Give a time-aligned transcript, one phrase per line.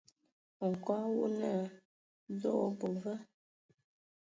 [0.69, 1.63] Nkɔg wɔ naa
[2.35, 3.13] "Dze o abɔ va?".